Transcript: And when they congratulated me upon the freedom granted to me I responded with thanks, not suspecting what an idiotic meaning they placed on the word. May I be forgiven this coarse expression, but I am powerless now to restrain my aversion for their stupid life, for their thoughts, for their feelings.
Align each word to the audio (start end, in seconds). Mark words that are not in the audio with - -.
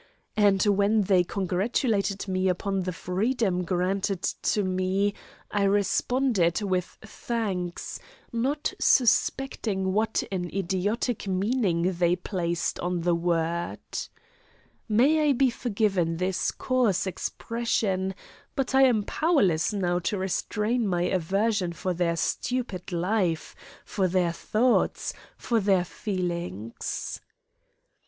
And 0.35 0.63
when 0.65 1.01
they 1.03 1.23
congratulated 1.23 2.27
me 2.27 2.47
upon 2.49 2.79
the 2.81 2.91
freedom 2.91 3.63
granted 3.63 4.23
to 4.41 4.63
me 4.63 5.13
I 5.51 5.61
responded 5.65 6.59
with 6.63 6.97
thanks, 7.03 7.99
not 8.33 8.73
suspecting 8.79 9.93
what 9.93 10.23
an 10.31 10.49
idiotic 10.51 11.27
meaning 11.27 11.83
they 11.99 12.15
placed 12.15 12.79
on 12.79 13.01
the 13.01 13.13
word. 13.13 13.77
May 14.89 15.29
I 15.29 15.33
be 15.33 15.51
forgiven 15.51 16.17
this 16.17 16.49
coarse 16.49 17.05
expression, 17.05 18.15
but 18.55 18.73
I 18.73 18.85
am 18.85 19.03
powerless 19.03 19.71
now 19.71 19.99
to 19.99 20.17
restrain 20.17 20.87
my 20.87 21.03
aversion 21.03 21.73
for 21.73 21.93
their 21.93 22.15
stupid 22.15 22.91
life, 22.91 23.55
for 23.85 24.07
their 24.07 24.31
thoughts, 24.31 25.13
for 25.37 25.59
their 25.59 25.85
feelings. 25.85 27.21